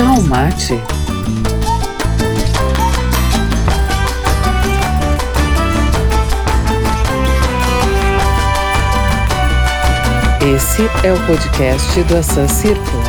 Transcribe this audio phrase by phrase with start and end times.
[0.00, 0.80] tal mate?
[10.40, 13.02] Esse é o podcast do Assan Círculo.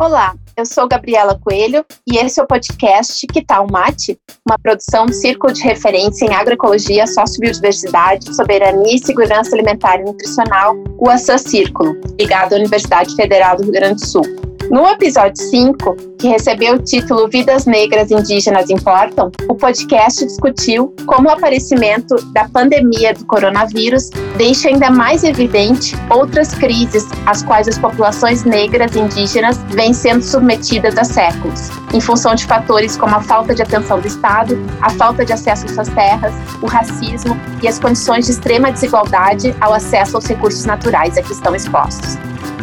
[0.00, 4.16] Olá, eu sou Gabriela Coelho e esse é o podcast Que Tal Mate?
[4.48, 10.76] Uma produção do Círculo de Referência em Agroecologia, Sociobiodiversidade, Soberania e Segurança Alimentar e Nutricional,
[10.98, 14.51] o Assan Círculo, ligado à Universidade Federal do Rio Grande do Sul.
[14.70, 21.28] No episódio 5, que recebeu o título Vidas Negras Indígenas Importam, o podcast discutiu como
[21.28, 27.76] o aparecimento da pandemia do coronavírus deixa ainda mais evidente outras crises às quais as
[27.76, 33.54] populações negras indígenas vêm sendo submetidas há séculos, em função de fatores como a falta
[33.54, 37.78] de atenção do Estado, a falta de acesso às suas terras, o racismo e as
[37.78, 42.16] condições de extrema desigualdade ao acesso aos recursos naturais a que estão expostos.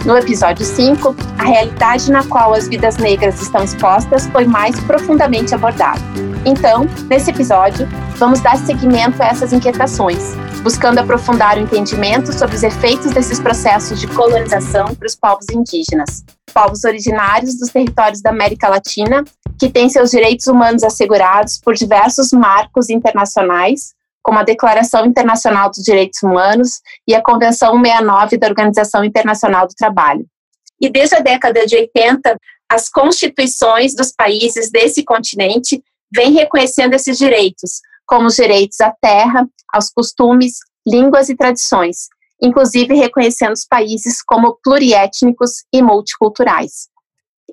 [0.05, 5.53] No episódio 5, a realidade na qual as vidas negras estão expostas foi mais profundamente
[5.53, 5.99] abordada.
[6.45, 12.63] Então, nesse episódio, vamos dar seguimento a essas inquietações, buscando aprofundar o entendimento sobre os
[12.63, 18.69] efeitos desses processos de colonização para os povos indígenas, povos originários dos territórios da América
[18.69, 19.23] Latina,
[19.59, 25.83] que têm seus direitos humanos assegurados por diversos marcos internacionais, como a Declaração Internacional dos
[25.83, 30.25] Direitos Humanos e a Convenção 169 da Organização Internacional do Trabalho.
[30.81, 32.37] E desde a década de 80,
[32.69, 39.47] as constituições dos países desse continente vêm reconhecendo esses direitos, como os direitos à terra,
[39.73, 42.07] aos costumes, línguas e tradições,
[42.41, 46.87] inclusive reconhecendo os países como pluriétnicos e multiculturais.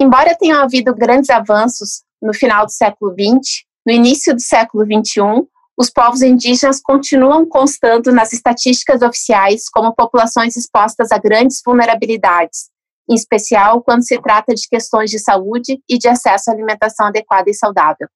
[0.00, 5.46] Embora tenham havido grandes avanços no final do século XX, no início do século XXI,
[5.76, 12.70] os povos indígenas continuam constando nas estatísticas oficiais como populações expostas a grandes vulnerabilidades,
[13.08, 17.50] em especial quando se trata de questões de saúde e de acesso à alimentação adequada
[17.50, 18.08] e saudável.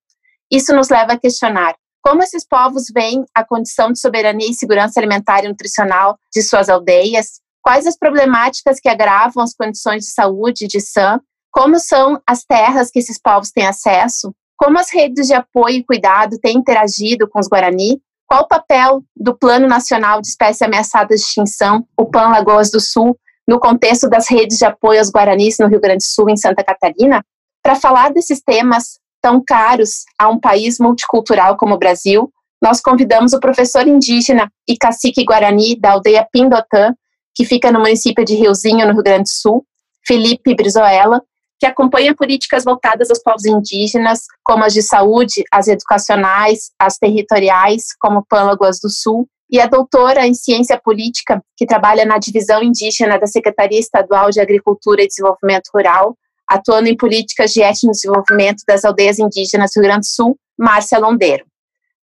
[0.51, 4.99] Isso nos leva a questionar como esses povos veem a condição de soberania e segurança
[4.99, 10.67] alimentar e nutricional de suas aldeias, quais as problemáticas que agravam as condições de saúde
[10.67, 11.21] de SAM,
[11.53, 15.85] como são as terras que esses povos têm acesso, como as redes de apoio e
[15.85, 17.99] cuidado têm interagido com os Guarani?
[18.27, 22.79] Qual o papel do Plano Nacional de Espécies Ameaçadas de Extinção, o PAN Lagoas do
[22.79, 26.37] Sul, no contexto das redes de apoio aos Guaranis no Rio Grande do Sul em
[26.37, 27.25] Santa Catarina?
[27.63, 32.31] Para falar desses temas tão caros a um país multicultural como o Brasil,
[32.63, 36.95] nós convidamos o professor indígena e cacique Guarani da aldeia Pindotã,
[37.35, 39.65] que fica no município de Riozinho, no Rio Grande do Sul,
[40.07, 41.23] Felipe Brizoela,
[41.61, 47.95] que acompanha políticas voltadas aos povos indígenas, como as de saúde, as educacionais, as territoriais,
[48.01, 53.19] como Pâlagoas do Sul, e é doutora em ciência política, que trabalha na divisão indígena
[53.19, 56.17] da Secretaria Estadual de Agricultura e Desenvolvimento Rural,
[56.49, 61.45] atuando em políticas de etno-desenvolvimento das aldeias indígenas do Rio Grande do Sul, Márcia Londeiro.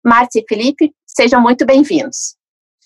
[0.06, 2.37] Márcia e Felipe, sejam muito bem-vindos.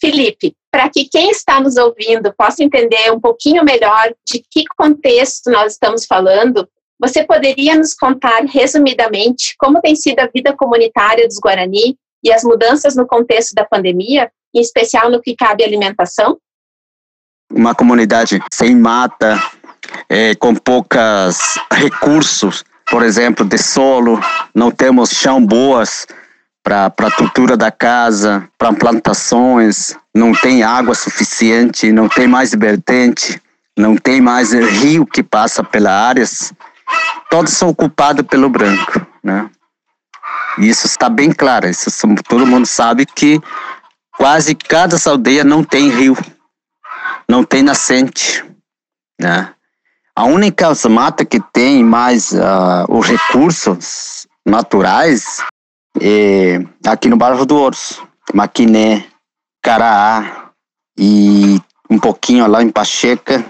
[0.02, 5.52] Felipe, para que quem está nos ouvindo possa entender um pouquinho melhor de que contexto
[5.52, 6.68] nós estamos falando,
[7.00, 12.44] você poderia nos contar resumidamente como tem sido a vida comunitária dos Guarani e as
[12.44, 16.38] mudanças no contexto da pandemia, em especial no que cabe alimentação?
[17.52, 19.40] Uma comunidade sem mata,
[20.10, 24.20] é, com poucos recursos, por exemplo, de solo,
[24.54, 26.06] não temos chão boas,
[26.64, 33.42] para a cultura da casa, para plantações, não tem água suficiente, não tem mais vertente,
[33.78, 36.54] não tem mais rio que passa pelas áreas,
[37.30, 39.50] todos são ocupados pelo branco, né?
[40.58, 41.90] E isso está bem claro, isso
[42.28, 43.42] todo mundo sabe que
[44.18, 46.18] quase cada aldeia não tem rio,
[47.28, 48.44] não tem nascente,
[49.20, 49.54] né?
[50.16, 55.42] A única mata que tem mais uh, os recursos naturais
[56.00, 59.06] é, aqui no bairro do Orso, Maquiné,
[59.62, 60.50] Caraá
[60.98, 63.44] e um pouquinho lá em Pacheca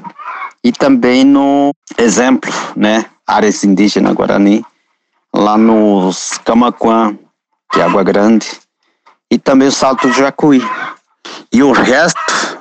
[0.63, 4.65] e também no exemplo, né, áreas indígenas Guarani,
[5.33, 7.17] lá nos Camaquã,
[7.71, 8.47] que é Água Grande,
[9.29, 10.61] e também o Salto do Jacuí.
[11.51, 12.59] E o resto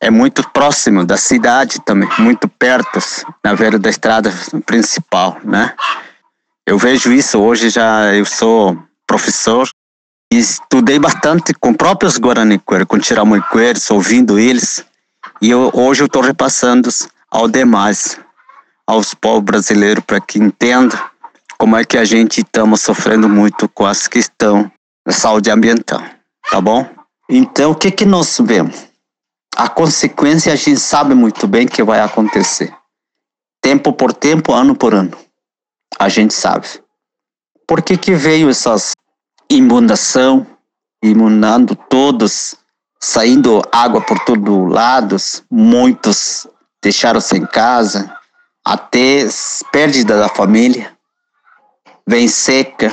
[0.00, 2.98] é muito próximo da cidade também, muito perto,
[3.44, 4.32] na beira da estrada
[4.64, 5.74] principal, né?
[6.66, 8.78] Eu vejo isso hoje já, eu sou
[9.12, 9.68] professor
[10.32, 14.82] e estudei bastante com próprios Guarani com Tiramoiqueiros, ouvindo eles.
[15.42, 16.88] E eu, hoje eu estou repassando
[17.30, 18.18] ao demais,
[18.86, 20.98] aos povos brasileiros, para que entendam
[21.58, 24.72] como é que a gente estamos sofrendo muito com essa questão
[25.06, 26.02] da saúde ambiental,
[26.50, 26.88] tá bom?
[27.28, 28.88] Então, o que que nós vemos?
[29.54, 32.74] A consequência a gente sabe muito bem que vai acontecer.
[33.60, 35.16] tempo por tempo, ano por ano.
[35.98, 36.66] A gente sabe.
[37.68, 38.92] Por que que veio essas
[39.56, 40.46] inundação,
[41.02, 42.54] inundando todos,
[43.00, 46.46] saindo água por todos lados, muitos
[46.82, 48.14] deixaram sem casa,
[48.64, 49.28] até
[49.70, 50.96] perdida da família,
[52.06, 52.92] vem seca,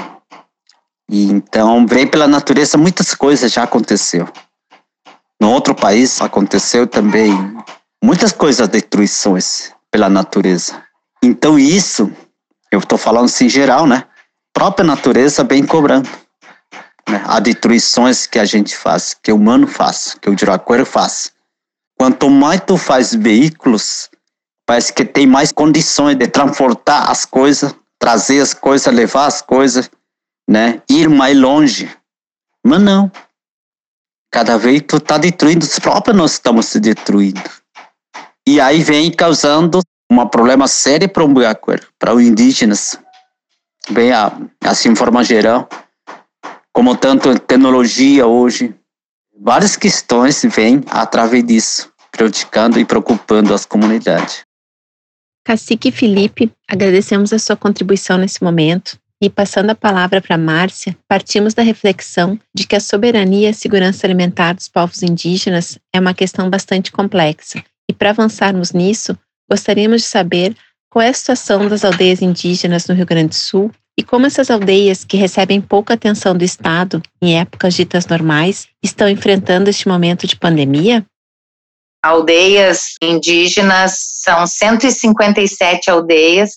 [1.10, 4.28] e então vem pela natureza muitas coisas já aconteceu.
[5.42, 7.32] No outro país aconteceu também
[8.04, 10.84] muitas coisas destruições pela natureza.
[11.24, 12.12] Então isso,
[12.72, 14.06] eu estou falando assim geral, né?
[14.54, 16.10] Própria natureza vem cobrando.
[17.10, 17.24] Né?
[17.26, 21.32] As destruições que a gente faz, que o humano faz, que o Jiraquara faz.
[21.98, 24.10] Quanto mais tu faz veículos,
[24.66, 29.90] parece que tem mais condições de transportar as coisas, trazer as coisas, levar as coisas,
[30.48, 30.82] né?
[30.90, 31.90] Ir mais longe.
[32.64, 33.12] Mas não.
[34.32, 37.50] Cada vez tu tá destruindo, os próprios nós estamos se destruindo.
[38.48, 41.34] E aí vem causando um problema sério para o
[41.98, 42.98] para os indígenas.
[43.90, 44.12] Bem,
[44.64, 45.68] assim, de forma geral,
[46.80, 48.74] como tanto tecnologia hoje,
[49.38, 54.46] várias questões vêm através disso, prejudicando e preocupando as comunidades.
[55.44, 61.54] Cacique Felipe, agradecemos a sua contribuição nesse momento e, passando a palavra para Márcia, partimos
[61.54, 66.14] da reflexão de que a soberania e a segurança alimentar dos povos indígenas é uma
[66.14, 67.62] questão bastante complexa.
[67.90, 69.18] E para avançarmos nisso,
[69.52, 70.56] gostaríamos de saber
[70.90, 74.50] qual é a situação das aldeias indígenas no Rio Grande do Sul e como essas
[74.50, 80.26] aldeias, que recebem pouca atenção do Estado em épocas ditas normais, estão enfrentando este momento
[80.26, 81.06] de pandemia?
[82.02, 86.52] Aldeias indígenas são 157 aldeias,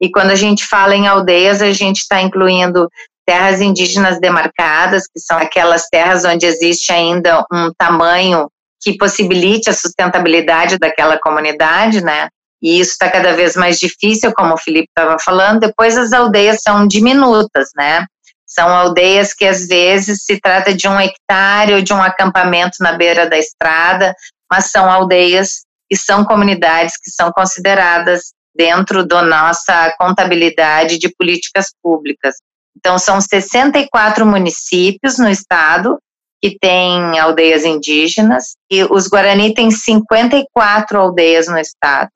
[0.00, 2.88] e quando a gente fala em aldeias, a gente está incluindo
[3.26, 8.48] terras indígenas demarcadas, que são aquelas terras onde existe ainda um tamanho
[8.80, 12.28] que possibilite a sustentabilidade daquela comunidade, né?
[12.62, 15.60] E isso está cada vez mais difícil, como o Felipe estava falando.
[15.60, 18.06] Depois as aldeias são diminutas, né?
[18.46, 22.92] São aldeias que às vezes se trata de um hectare ou de um acampamento na
[22.92, 24.14] beira da estrada,
[24.50, 31.66] mas são aldeias e são comunidades que são consideradas dentro da nossa contabilidade de políticas
[31.82, 32.36] públicas.
[32.76, 35.98] Então, são 64 municípios no estado
[36.42, 42.10] que têm aldeias indígenas e os Guarani têm 54 aldeias no estado.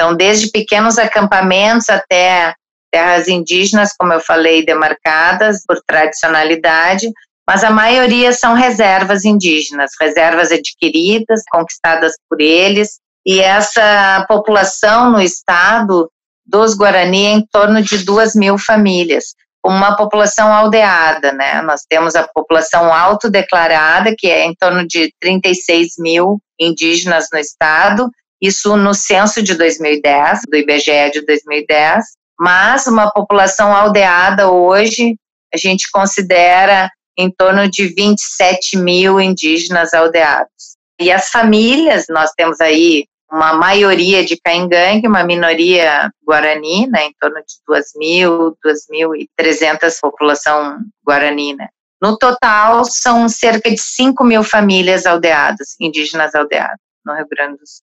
[0.00, 2.54] Então, desde pequenos acampamentos até
[2.90, 7.10] terras indígenas, como eu falei, demarcadas por tradicionalidade,
[7.46, 15.20] mas a maioria são reservas indígenas, reservas adquiridas, conquistadas por eles, e essa população no
[15.20, 16.10] estado
[16.46, 19.34] dos Guarani é em torno de duas mil famílias,
[19.64, 21.60] uma população aldeada, né?
[21.62, 28.10] Nós temos a população autodeclarada, que é em torno de 36 mil indígenas no estado,
[28.40, 32.04] isso no censo de 2010, do IBGE de 2010,
[32.38, 35.16] mas uma população aldeada hoje,
[35.52, 36.88] a gente considera
[37.18, 40.76] em torno de 27 mil indígenas aldeados.
[41.00, 47.14] E as famílias, nós temos aí uma maioria de caingangue, uma minoria guarani, né, em
[47.20, 51.68] torno de 2.000, 2.300 população guarani, né.
[52.00, 57.66] No total, são cerca de 5 mil famílias aldeadas, indígenas aldeadas, no Rio Grande do
[57.66, 57.87] Sul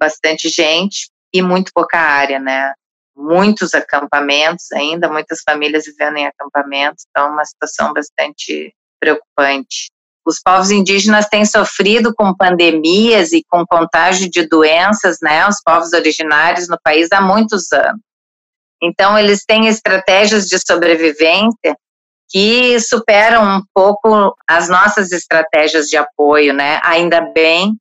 [0.00, 2.72] bastante gente e muito pouca área, né?
[3.16, 9.90] Muitos acampamentos ainda, muitas famílias vivendo em acampamentos, então uma situação bastante preocupante.
[10.24, 15.46] Os povos indígenas têm sofrido com pandemias e com contágio de doenças, né?
[15.46, 18.00] Os povos originários no país há muitos anos.
[18.82, 21.76] Então, eles têm estratégias de sobrevivência
[22.28, 26.80] que superam um pouco as nossas estratégias de apoio, né?
[26.84, 27.76] Ainda bem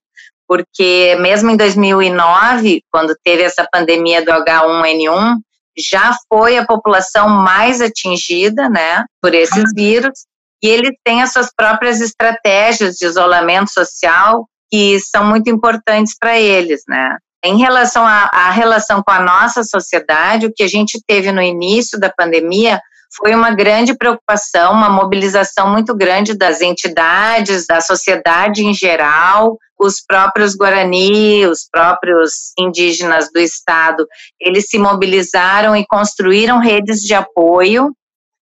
[0.49, 5.35] porque mesmo em 2009, quando teve essa pandemia do H1N1,
[5.77, 10.25] já foi a população mais atingida, né, por esses vírus,
[10.61, 16.39] e eles têm as suas próprias estratégias de isolamento social que são muito importantes para
[16.39, 17.15] eles, né.
[17.45, 21.99] Em relação à relação com a nossa sociedade, o que a gente teve no início
[21.99, 22.81] da pandemia
[23.15, 30.03] foi uma grande preocupação, uma mobilização muito grande das entidades, da sociedade em geral, os
[30.05, 34.05] próprios Guarani, os próprios indígenas do estado,
[34.39, 37.91] eles se mobilizaram e construíram redes de apoio.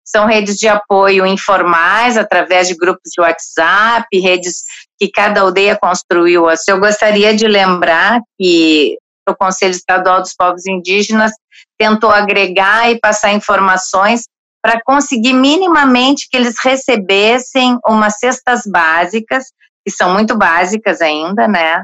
[0.04, 4.64] São redes de apoio informais, através de grupos de WhatsApp, redes
[4.98, 6.46] que cada aldeia construiu.
[6.68, 8.98] Eu gostaria de lembrar que
[9.30, 11.34] o Conselho Estadual dos Povos Indígenas
[11.78, 14.24] tentou agregar e passar informações
[14.64, 19.46] para conseguir minimamente que eles recebessem umas cestas básicas,
[19.88, 21.82] que são muito básicas ainda, né?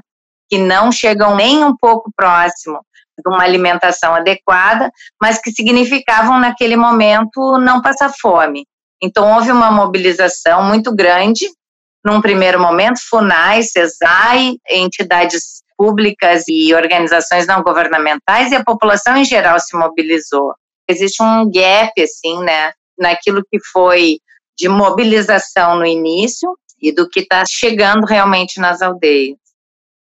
[0.49, 2.81] Que não chegam nem um pouco próximo
[3.17, 4.91] de uma alimentação adequada,
[5.21, 8.65] mas que significavam naquele momento não passar fome.
[9.01, 11.47] Então houve uma mobilização muito grande,
[12.03, 19.23] num primeiro momento, FUNAI, CESAI, entidades públicas e organizações não governamentais e a população em
[19.23, 20.53] geral se mobilizou.
[20.89, 24.17] Existe um gap assim, né, naquilo que foi
[24.57, 29.37] de mobilização no início e do que está chegando realmente nas aldeias.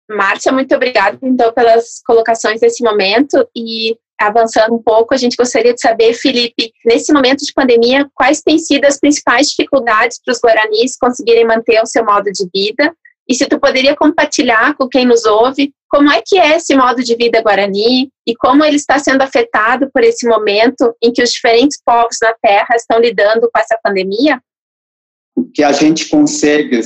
[0.09, 5.73] Márcia, muito obrigada então pelas colocações nesse momento e avançando um pouco, a gente gostaria
[5.73, 10.39] de saber, Felipe, nesse momento de pandemia, quais têm sido as principais dificuldades para os
[10.39, 12.93] guaranis conseguirem manter o seu modo de vida?
[13.27, 17.03] E se tu poderia compartilhar com quem nos ouve como é que é esse modo
[17.03, 21.31] de vida guarani e como ele está sendo afetado por esse momento em que os
[21.31, 24.39] diferentes povos na Terra estão lidando com essa pandemia?
[25.53, 26.81] Que a gente consegue,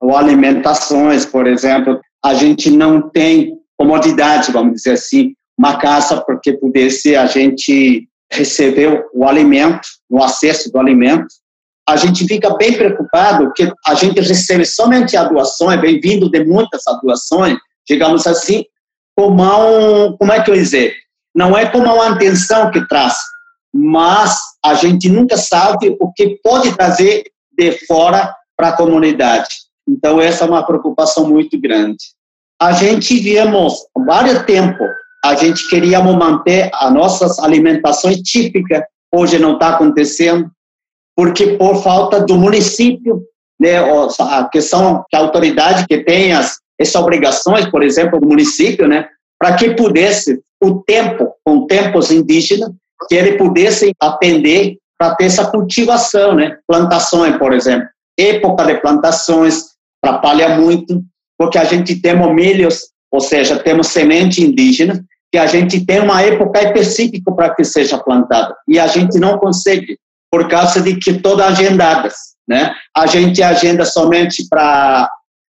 [0.00, 6.52] ou alimentações, por exemplo, a gente não tem comodidade, vamos dizer assim, uma casa porque
[6.52, 11.26] pudesse a gente receber o alimento, o acesso do alimento.
[11.88, 16.44] A gente fica bem preocupado que a gente recebe somente a doação, é bem-vindo de
[16.44, 18.64] muitas doações, digamos assim,
[19.16, 20.94] como um, como é que eu dizer?
[21.34, 23.16] Não é como uma intenção que traz,
[23.74, 27.24] mas a gente nunca sabe o que pode trazer
[27.56, 29.48] de fora para a comunidade.
[29.88, 31.98] Então, essa é uma preocupação muito grande.
[32.60, 33.74] A gente viemos,
[34.06, 34.84] vários tempo,
[35.24, 38.82] a gente queríamos manter as nossas alimentações típicas,
[39.12, 40.50] hoje não está acontecendo,
[41.16, 43.22] porque por falta do município,
[43.60, 43.78] né,
[44.18, 49.06] a questão que a autoridade que tem as essas obrigações, por exemplo, do município, né,
[49.38, 52.70] para que pudesse o tempo, com tempos indígenas,
[53.08, 57.88] que ele pudesse atender para ter essa cultivação, né, plantações, por exemplo.
[58.16, 59.64] Época de plantações
[60.00, 61.02] atrapalha muito,
[61.36, 66.22] porque a gente tem milhos, ou seja, temos semente indígena, que a gente tem uma
[66.22, 69.98] época específica para que seja plantada, e a gente não consegue,
[70.30, 72.14] por causa de que todas agendadas,
[72.48, 72.72] né?
[72.96, 75.10] A gente agenda somente para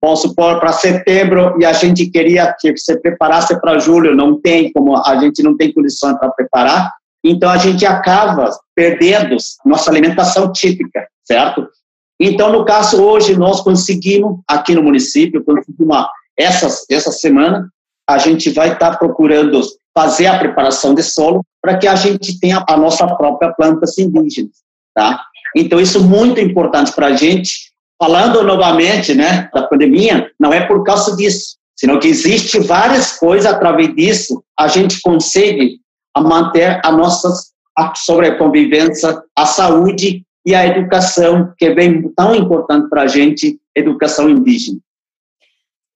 [0.00, 4.72] vamos supor, para setembro e a gente queria que você preparasse para julho, não tem
[4.72, 6.92] como, a gente não tem condições para preparar,
[7.24, 11.68] então a gente acaba perdendo nossa alimentação típica, certo?
[12.20, 16.06] Então, no caso, hoje nós conseguimos, aqui no município, conseguimos
[16.38, 17.68] essa, essa semana,
[18.08, 19.60] a gente vai estar tá procurando
[19.94, 24.56] fazer a preparação de solo para que a gente tenha a nossa própria plantas indígenas,
[24.94, 25.22] tá?
[25.56, 30.66] Então, isso é muito importante para a gente, falando novamente, né, da pandemia, não é
[30.66, 35.81] por causa disso, senão que existe várias coisas através disso a gente consegue
[36.20, 37.28] manter a nossa
[37.96, 44.28] sobreconvivência, a saúde e a educação, que é bem tão importante para a gente, educação
[44.28, 44.78] indígena.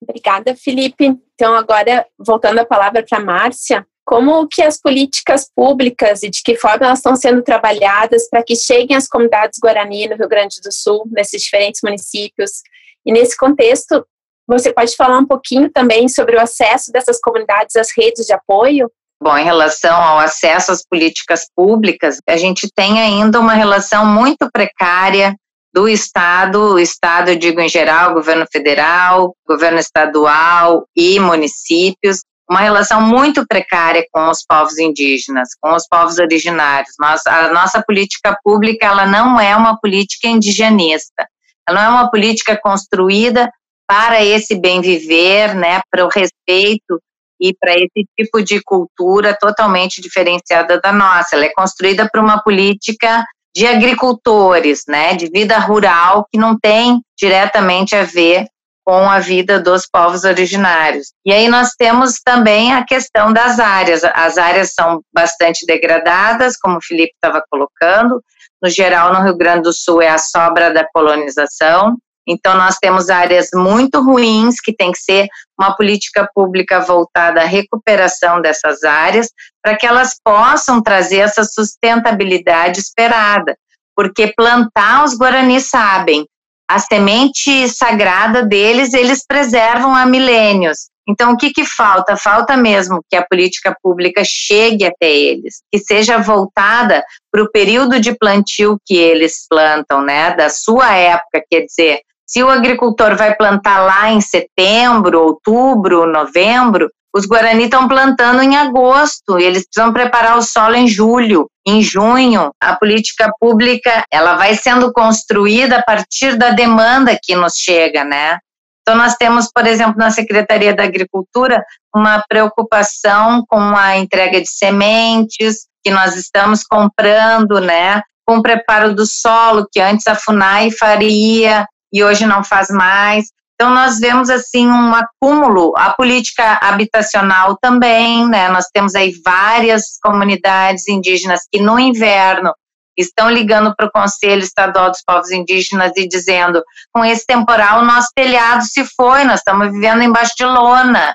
[0.01, 1.19] Obrigada, Felipe.
[1.35, 6.41] Então, agora, voltando a palavra para a Márcia, como que as políticas públicas e de
[6.43, 10.61] que forma elas estão sendo trabalhadas para que cheguem às comunidades Guarani no Rio Grande
[10.63, 12.63] do Sul, nesses diferentes municípios.
[13.05, 14.07] E nesse contexto,
[14.47, 18.91] você pode falar um pouquinho também sobre o acesso dessas comunidades às redes de apoio?
[19.23, 24.49] Bom, em relação ao acesso às políticas públicas, a gente tem ainda uma relação muito
[24.53, 25.35] precária
[25.75, 32.61] do Estado, o Estado, eu digo em geral, governo federal, governo estadual e municípios, uma
[32.61, 36.95] relação muito precária com os povos indígenas, com os povos originários.
[37.27, 41.27] A nossa política pública ela não é uma política indigenista,
[41.69, 43.51] ela não é uma política construída
[43.87, 47.01] para esse bem viver, né, para o respeito
[47.41, 51.37] e para esse tipo de cultura totalmente diferenciada da nossa.
[51.37, 53.25] Ela é construída para uma política
[53.55, 58.47] de agricultores, né, de vida rural que não tem diretamente a ver
[58.85, 61.09] com a vida dos povos originários.
[61.25, 64.05] E aí nós temos também a questão das áreas.
[64.05, 68.23] As áreas são bastante degradadas, como o Felipe estava colocando.
[68.63, 71.97] No geral, no Rio Grande do Sul é a sobra da colonização.
[72.27, 75.29] Então, nós temos áreas muito ruins que tem que ser
[75.59, 79.29] uma política pública voltada à recuperação dessas áreas,
[79.63, 83.57] para que elas possam trazer essa sustentabilidade esperada.
[83.95, 86.27] Porque plantar, os guaranis sabem,
[86.69, 90.89] a semente sagrada deles, eles preservam há milênios.
[91.09, 92.17] Então, o que, que falta?
[92.17, 98.01] Falta mesmo que a política pública chegue até eles, que seja voltada para o período
[98.01, 103.35] de plantio que eles plantam, né, da sua época, quer dizer, se o agricultor vai
[103.35, 110.37] plantar lá em setembro, outubro, novembro, os Guarani estão plantando em agosto, eles precisam preparar
[110.37, 112.51] o solo em julho, em junho.
[112.61, 118.39] A política pública, ela vai sendo construída a partir da demanda que nos chega, né?
[118.83, 121.65] Então, nós temos, por exemplo, na Secretaria da Agricultura,
[121.95, 128.03] uma preocupação com a entrega de sementes, que nós estamos comprando, né?
[128.27, 133.27] Com o preparo do solo, que antes a FUNAI faria e hoje não faz mais.
[133.55, 135.73] Então, nós vemos, assim, um acúmulo.
[135.77, 138.51] A política habitacional também, né?
[138.51, 142.53] Nós temos aí várias comunidades indígenas que no inverno
[142.97, 146.63] estão ligando para o Conselho Estadual dos Povos Indígenas e dizendo:
[146.93, 151.15] com esse temporal, o nosso telhado se foi, nós estamos vivendo embaixo de lona.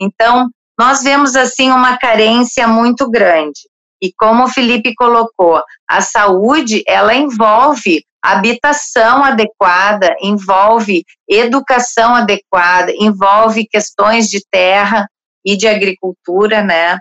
[0.00, 0.48] Então,
[0.78, 3.60] nós vemos, assim, uma carência muito grande.
[4.00, 13.66] E como o Felipe colocou, a saúde, ela envolve habitação adequada, envolve educação adequada, envolve
[13.66, 15.08] questões de terra
[15.44, 16.98] e de agricultura, né?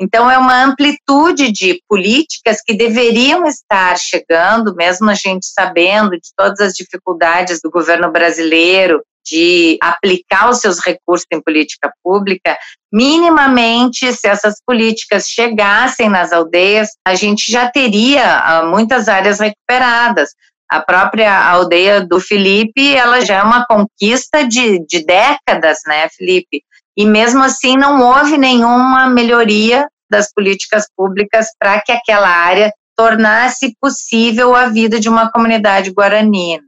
[0.00, 6.30] Então, é uma amplitude de políticas que deveriam estar chegando, mesmo a gente sabendo de
[6.34, 12.58] todas as dificuldades do governo brasileiro de aplicar os seus recursos em política pública,
[12.92, 20.30] minimamente, se essas políticas chegassem nas aldeias, a gente já teria ah, muitas áreas recuperadas.
[20.70, 26.62] A própria aldeia do Felipe, ela já é uma conquista de, de décadas, né, Felipe?
[26.96, 33.74] E mesmo assim não houve nenhuma melhoria das políticas públicas para que aquela área tornasse
[33.80, 36.60] possível a vida de uma comunidade guarani.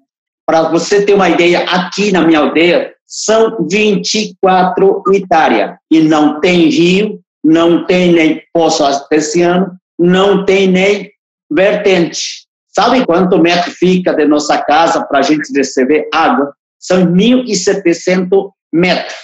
[0.47, 6.69] Para você ter uma ideia, aqui na minha aldeia são 24 hectares e não tem
[6.69, 11.11] rio, não tem nem poço artesiano, não tem nem
[11.51, 12.42] vertente.
[12.75, 16.55] Sabe quanto metro fica de nossa casa para a gente receber água?
[16.79, 19.15] São 1.700 metros.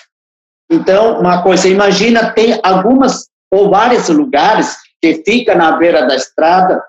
[0.71, 6.83] Então, uma coisa, imagina, tem algumas ou vários lugares que fica na beira da estrada,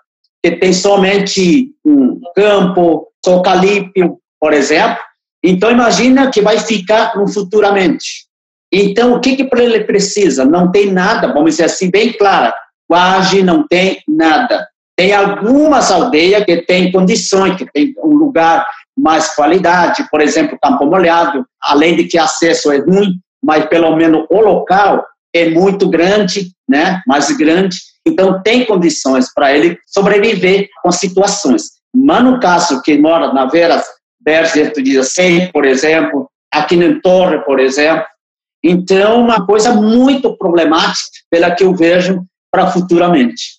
[0.44, 5.00] que tem somente um campo, eucalipto, por exemplo.
[5.44, 8.28] Então, imagina que vai ficar no futuramente.
[8.72, 10.44] Então, o que, que ele precisa?
[10.44, 12.54] Não tem nada, vamos dizer assim, bem clara.
[12.88, 14.67] Quase não tem nada.
[15.00, 20.86] Tem algumas aldeias que têm condições, que tem um lugar mais qualidade, por exemplo, Campo
[20.86, 26.52] Molhado, além de que acesso é ruim, mas pelo menos o local é muito grande,
[26.68, 31.64] né, mais grande, então tem condições para ele sobreviver com situações.
[31.96, 33.82] Mas no caso que mora na Vera
[34.20, 38.06] Berger do 16, por exemplo, aqui no Torre, por exemplo,
[38.62, 43.59] então uma coisa muito problemática pela que eu vejo para futuramente.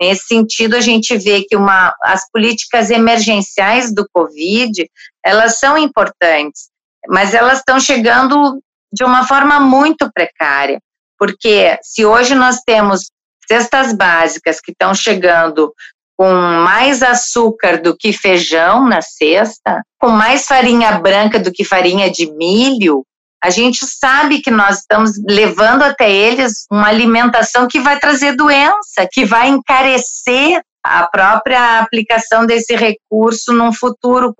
[0.00, 4.88] Nesse sentido, a gente vê que uma, as políticas emergenciais do Covid,
[5.24, 6.70] elas são importantes,
[7.08, 8.60] mas elas estão chegando
[8.92, 10.80] de uma forma muito precária,
[11.18, 13.10] porque se hoje nós temos
[13.46, 15.72] cestas básicas que estão chegando
[16.16, 22.10] com mais açúcar do que feijão na cesta, com mais farinha branca do que farinha
[22.10, 23.04] de milho,
[23.42, 29.08] a gente sabe que nós estamos levando até eles uma alimentação que vai trazer doença,
[29.10, 34.34] que vai encarecer a própria aplicação desse recurso num futuro.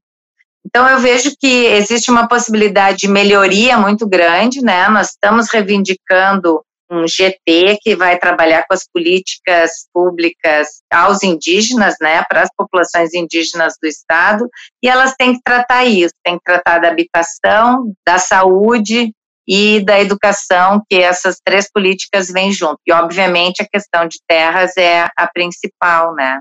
[0.67, 4.89] Então, eu vejo que existe uma possibilidade de melhoria muito grande, né?
[4.89, 12.25] Nós estamos reivindicando um GT que vai trabalhar com as políticas públicas aos indígenas, né,
[12.29, 14.49] para as populações indígenas do estado,
[14.83, 19.13] e elas têm que tratar isso, têm que tratar da habitação, da saúde
[19.49, 22.79] e da educação, que essas três políticas vêm junto.
[22.87, 26.41] E obviamente a questão de terras é a principal, né?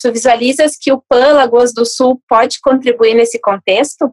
[0.00, 4.10] Tu visualizas que o PAN Lagoas do Sul pode contribuir nesse contexto?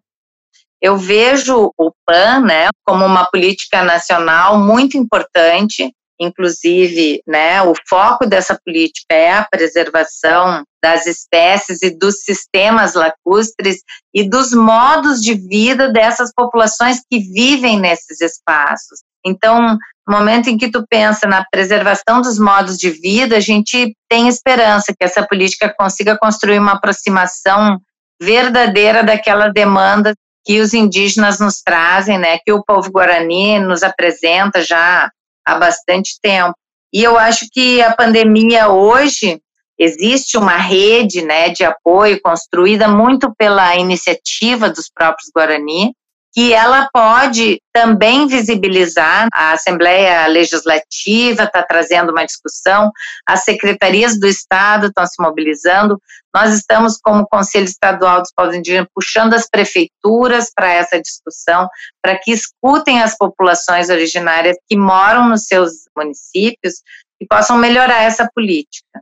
[0.81, 8.25] Eu vejo o PAN né, como uma política nacional muito importante, inclusive, né, o foco
[8.25, 13.81] dessa política é a preservação das espécies e dos sistemas lacustres
[14.13, 18.99] e dos modos de vida dessas populações que vivem nesses espaços.
[19.25, 23.93] Então, no momento em que tu pensa na preservação dos modos de vida, a gente
[24.09, 27.79] tem esperança que essa política consiga construir uma aproximação
[28.21, 30.13] verdadeira daquela demanda
[30.47, 35.11] que os indígenas nos trazem, né, que o povo guarani nos apresenta já
[35.45, 36.55] há bastante tempo.
[36.93, 39.41] E eu acho que a pandemia hoje
[39.77, 45.93] existe uma rede, né, de apoio construída muito pela iniciativa dos próprios guarani,
[46.37, 49.27] que ela pode também visibilizar.
[49.33, 52.91] A Assembleia Legislativa está trazendo uma discussão,
[53.27, 55.99] as secretarias do Estado estão se mobilizando.
[56.31, 61.67] Nós estamos, como Conselho Estadual dos Povos Indígenas, puxando as prefeituras para essa discussão,
[62.03, 66.83] para que escutem as populações originárias que moram nos seus municípios
[67.19, 69.01] e possam melhorar essa política.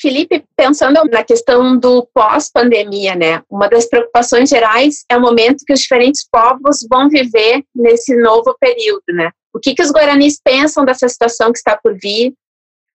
[0.00, 3.42] Felipe, pensando na questão do pós-pandemia, né?
[3.50, 8.54] Uma das preocupações gerais é o momento que os diferentes povos vão viver nesse novo
[8.60, 9.30] período, né?
[9.52, 12.34] O que, que os guaranis pensam dessa situação que está por vir?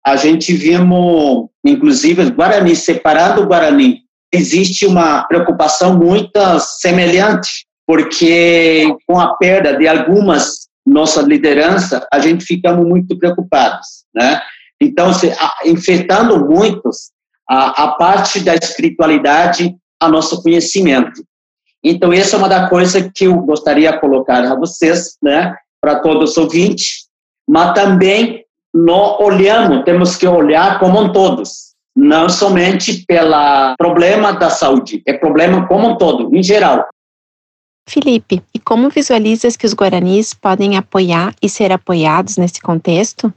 [0.05, 4.03] A gente vimos, inclusive, os guaranis, separando o guarani,
[4.33, 12.45] existe uma preocupação muito semelhante, porque com a perda de algumas nossa liderança, a gente
[12.45, 14.41] ficamos muito preocupados, né?
[14.83, 17.13] Então, se, a, infectando muitos
[17.49, 21.23] a, a parte da espiritualidade a nosso conhecimento.
[21.85, 26.01] Então, essa é uma das coisas que eu gostaria de colocar a vocês, né, para
[26.01, 27.09] todos os ouvintes,
[27.49, 34.51] mas também nós olhamos, temos que olhar como um todos, não somente pelo problema da
[34.51, 36.89] saúde, é problema como um todo, em geral.
[37.89, 43.33] Felipe, e como visualizas que os guaranis podem apoiar e ser apoiados nesse contexto?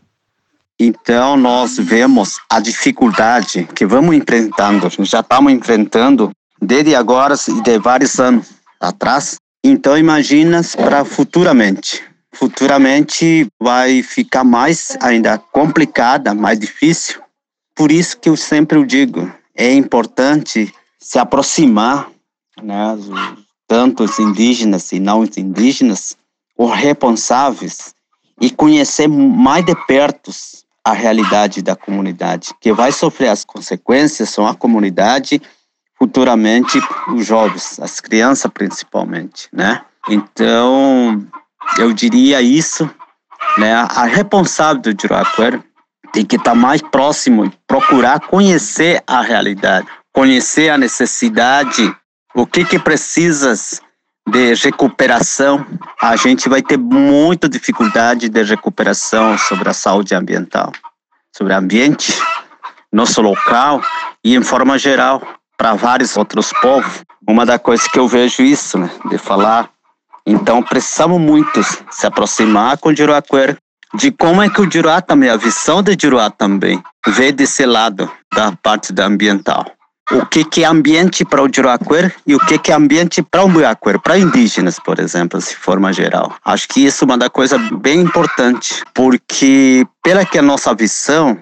[0.80, 7.80] Então, nós vemos a dificuldade que vamos enfrentando, já estamos enfrentando desde agora e de
[7.80, 9.38] vários anos atrás.
[9.64, 12.04] Então, imagina para futuramente.
[12.34, 17.22] Futuramente vai ficar mais ainda complicada, mais difícil.
[17.74, 22.10] Por isso que eu sempre digo, é importante se aproximar,
[22.62, 22.98] né,
[23.68, 26.18] tanto os indígenas e não os indígenas,
[26.58, 27.94] os responsáveis,
[28.42, 30.32] e conhecer mais de perto
[30.86, 32.52] a realidade da comunidade.
[32.62, 35.41] Que vai sofrer as consequências são a comunidade,
[35.98, 39.82] futuramente os jovens, as crianças principalmente, né?
[40.08, 41.26] Então,
[41.80, 42.88] eu diria isso,
[43.58, 43.74] né?
[43.74, 45.63] A responsável do Juraquara
[46.13, 51.93] tem que estar mais próximo, procurar conhecer a realidade, conhecer a necessidade,
[52.36, 53.82] o que que precisas
[54.28, 55.66] de recuperação,
[56.02, 60.72] a gente vai ter muita dificuldade de recuperação sobre a saúde ambiental,
[61.36, 62.14] sobre o ambiente,
[62.92, 63.82] nosso local
[64.24, 65.22] e em forma geral
[65.58, 67.04] para vários outros povos.
[67.28, 69.70] Uma das coisas que eu vejo isso, né, de falar,
[70.26, 71.62] então precisamos muito
[71.92, 73.58] se aproximar com o Juruaquera,
[73.94, 78.12] de como é que o Juruá também, a visão de Juruá também, vê desse lado
[78.34, 79.66] da parte da ambiental
[80.12, 83.44] o que, que é ambiente para o Juraquer e o que, que é ambiente para
[83.44, 86.36] o Muaquer, para indígenas, por exemplo, de forma geral.
[86.46, 91.38] Acho que isso é uma da coisa bem importante, porque pela que a nossa visão,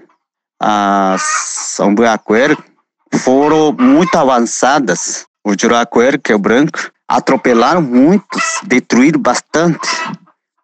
[0.62, 2.58] as Muaquer
[3.20, 5.26] foram muito avançadas.
[5.46, 9.90] O Juraquer, que é o branco, atropelaram muitos, destruíram bastante,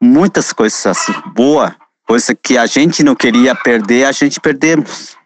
[0.02, 0.98] muitas coisas
[1.34, 1.74] boas,
[2.08, 5.19] coisa que a gente não queria perder, a gente perdemos.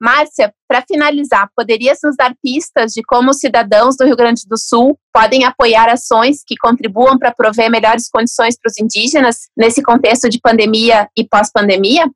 [0.00, 4.58] Márcia, para finalizar, poderias nos dar pistas de como os cidadãos do Rio Grande do
[4.58, 10.28] Sul podem apoiar ações que contribuam para prover melhores condições para os indígenas nesse contexto
[10.28, 12.06] de pandemia e pós-pandemia?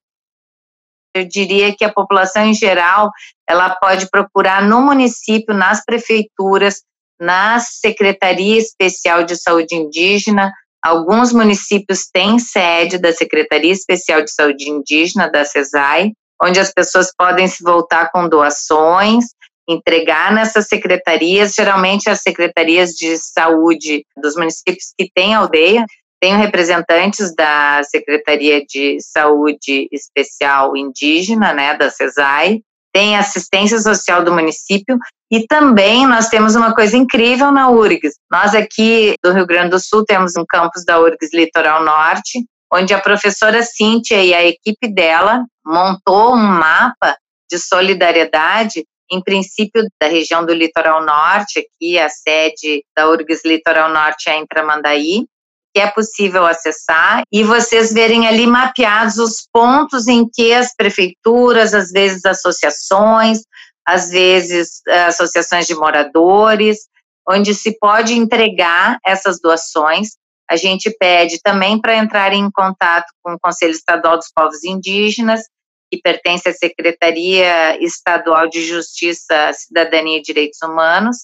[1.15, 3.11] Eu diria que a população em geral,
[3.49, 6.83] ela pode procurar no município, nas prefeituras,
[7.21, 10.53] na Secretaria Especial de Saúde Indígena.
[10.85, 16.13] Alguns municípios têm sede da Secretaria Especial de Saúde Indígena, da CESAI,
[16.43, 19.27] onde as pessoas podem se voltar com doações,
[19.69, 25.85] entregar nessas secretarias, geralmente as secretarias de saúde dos municípios que têm aldeia,
[26.21, 32.61] tem representantes da Secretaria de Saúde Especial Indígena, né, da CESAI,
[32.93, 34.99] tem assistência social do município
[35.31, 38.15] e também nós temos uma coisa incrível na URGS.
[38.31, 42.93] Nós aqui do Rio Grande do Sul temos um campus da URGS Litoral Norte, onde
[42.95, 47.17] a professora Cíntia e a equipe dela montou um mapa
[47.51, 53.91] de solidariedade, em princípio da região do Litoral Norte, aqui a sede da URGS Litoral
[53.91, 55.25] Norte é em Tramandaí,
[55.75, 61.73] que é possível acessar e vocês verem ali mapeados os pontos em que as prefeituras,
[61.75, 63.43] às vezes associações,
[63.87, 66.79] às vezes eh, associações de moradores,
[67.29, 70.11] onde se pode entregar essas doações
[70.51, 75.43] a gente pede também para entrar em contato com o Conselho Estadual dos Povos Indígenas,
[75.91, 81.17] que pertence à Secretaria Estadual de Justiça, Cidadania e Direitos Humanos,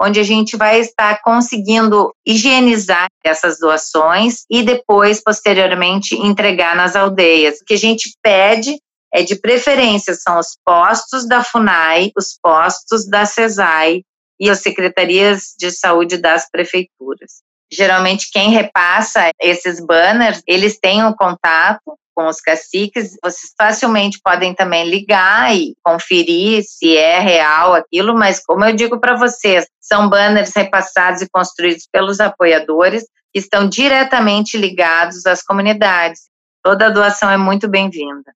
[0.00, 7.60] onde a gente vai estar conseguindo higienizar essas doações e depois, posteriormente, entregar nas aldeias.
[7.60, 8.78] O que a gente pede
[9.12, 14.02] é de preferência são os postos da FUNAI, os postos da CESAI
[14.38, 17.42] e as secretarias de saúde das prefeituras.
[17.70, 24.52] Geralmente quem repassa esses banners, eles têm um contato com os caciques, vocês facilmente podem
[24.52, 30.08] também ligar e conferir se é real aquilo, mas como eu digo para vocês, são
[30.08, 36.22] banners repassados e construídos pelos apoiadores que estão diretamente ligados às comunidades.
[36.60, 38.34] Toda doação é muito bem-vinda.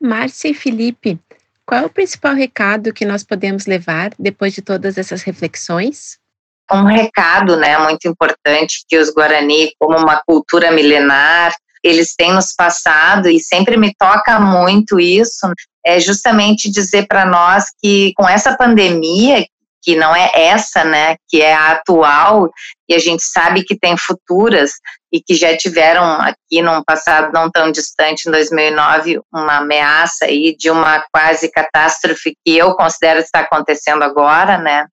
[0.00, 1.18] Márcia e Felipe,
[1.66, 6.18] Qual é o principal recado que nós podemos levar depois de todas essas reflexões?
[6.72, 12.54] Um recado, né, muito importante que os Guarani, como uma cultura milenar, eles têm nos
[12.54, 15.50] passado e sempre me toca muito isso,
[15.86, 19.46] é justamente dizer para nós que com essa pandemia
[19.82, 22.50] que não é essa, né, que é a atual,
[22.88, 24.72] e a gente sabe que tem futuras
[25.10, 30.54] e que já tiveram aqui num passado não tão distante, em 2009, uma ameaça aí
[30.58, 34.84] de uma quase catástrofe que eu considero estar acontecendo agora, né?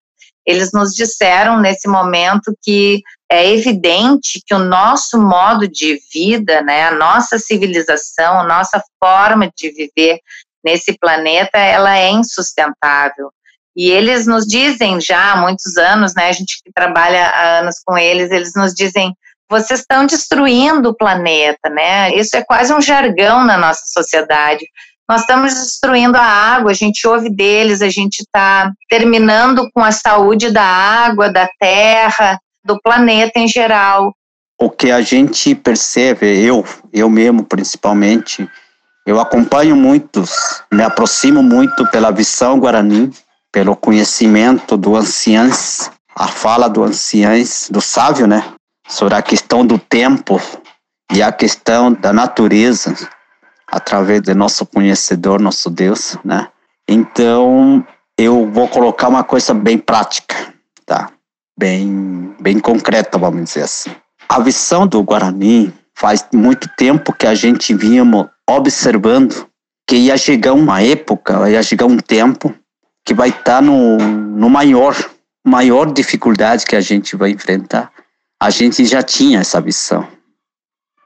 [0.46, 6.86] Eles nos disseram nesse momento que é evidente que o nosso modo de vida, né,
[6.86, 10.20] a nossa civilização, a nossa forma de viver
[10.64, 13.30] nesse planeta, ela é insustentável.
[13.76, 17.76] E eles nos dizem já há muitos anos, né, a gente que trabalha há anos
[17.84, 19.12] com eles, eles nos dizem
[19.48, 22.12] vocês estão destruindo o planeta, né?
[22.14, 24.66] Isso é quase um jargão na nossa sociedade.
[25.08, 29.92] Nós estamos destruindo a água, a gente ouve deles, a gente está terminando com a
[29.92, 34.12] saúde da água, da terra, do planeta em geral.
[34.60, 38.48] O que a gente percebe, eu, eu mesmo principalmente,
[39.06, 43.12] eu acompanho muitos, me aproximo muito pela visão guarani,
[43.52, 48.44] pelo conhecimento do anciãs, a fala do anciãs, do sábio, né?
[48.88, 50.40] Sobre a questão do tempo
[51.12, 52.96] e a questão da natureza,
[53.76, 56.48] através do nosso conhecedor, nosso Deus, né?
[56.88, 57.86] Então,
[58.16, 60.34] eu vou colocar uma coisa bem prática,
[60.86, 61.10] tá?
[61.58, 63.90] Bem, bem concreta, vamos dizer assim.
[64.26, 68.02] A visão do Guarani faz muito tempo que a gente vinha
[68.48, 69.46] observando
[69.86, 72.54] que ia chegar uma época, ia chegar um tempo
[73.04, 74.96] que vai estar tá no, no maior,
[75.46, 77.92] maior dificuldade que a gente vai enfrentar.
[78.40, 80.15] A gente já tinha essa visão.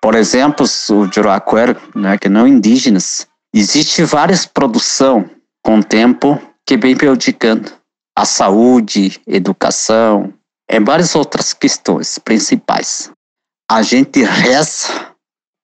[0.02, 5.28] Por exemplo, o Juraquer, né, que não indígenas, existe várias produção
[5.62, 7.72] com o tempo que vem prejudicando
[8.16, 10.32] a saúde, educação,
[10.70, 13.10] e várias outras questões principais.
[13.70, 15.14] A gente reza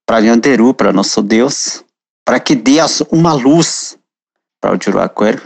[0.06, 1.84] para Yanderu, para nosso Deus,
[2.24, 2.78] para que dê
[3.10, 3.98] uma luz
[4.60, 5.40] para o Juraquer,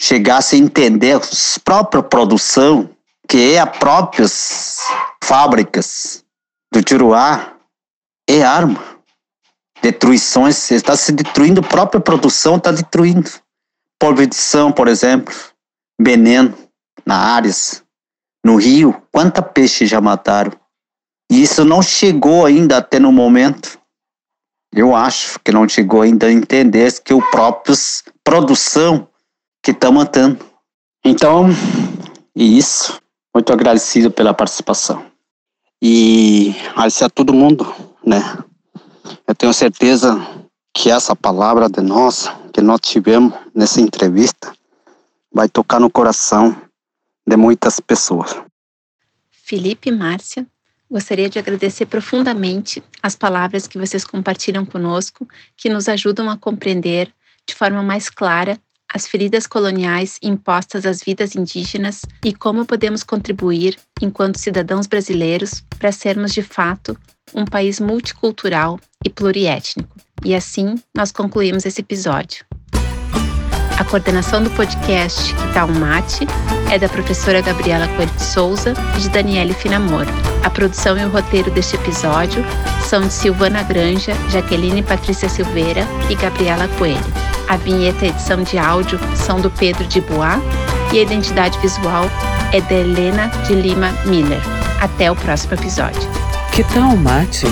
[0.00, 1.20] chegasse a entender a
[1.64, 2.90] própria produção,
[3.28, 4.80] que é a próprias
[5.22, 6.24] fábricas
[6.72, 7.53] do Tiruá,
[8.28, 8.82] é arma.
[9.82, 13.30] Destruições, está se destruindo a própria produção, está destruindo.
[13.98, 15.34] Pulverização, por exemplo,
[16.00, 16.56] veneno
[17.04, 17.82] na áreas,
[18.44, 20.52] no rio, quanta peixe já mataram.
[21.30, 23.78] E isso não chegou ainda até no momento.
[24.72, 27.74] Eu acho que não chegou ainda a entender que o próprio
[28.24, 29.08] produção
[29.62, 30.44] que está matando.
[31.04, 31.48] Então,
[32.34, 33.00] isso.
[33.34, 35.06] Muito agradecido pela participação.
[35.82, 37.74] E agradecer a todo mundo,
[38.06, 38.20] né?
[39.26, 40.14] Eu tenho certeza
[40.72, 44.52] que essa palavra de nós, que nós tivemos nessa entrevista,
[45.32, 46.56] vai tocar no coração
[47.26, 48.36] de muitas pessoas.
[49.30, 50.46] Felipe e Márcia,
[50.90, 57.12] gostaria de agradecer profundamente as palavras que vocês compartilham conosco, que nos ajudam a compreender
[57.46, 58.58] de forma mais clara
[58.94, 65.90] as feridas coloniais impostas às vidas indígenas e como podemos contribuir, enquanto cidadãos brasileiros, para
[65.90, 66.96] sermos de fato
[67.34, 69.96] um país multicultural e pluriétnico.
[70.24, 72.46] E assim nós concluímos esse episódio.
[73.78, 76.26] A coordenação do podcast Que Tá um Mate
[76.70, 80.06] é da professora Gabriela Coelho de Souza e de Daniele Finamor.
[80.44, 82.44] A produção e o roteiro deste episódio
[82.84, 87.04] são de Silvana Granja, Jaqueline Patrícia Silveira e Gabriela Coelho.
[87.48, 90.40] A vinheta e edição de áudio são do Pedro de Bois
[90.92, 92.08] e a identidade visual
[92.52, 94.40] é da Helena de Lima Miller.
[94.80, 96.08] Até o próximo episódio.
[96.52, 97.46] Que tal mate?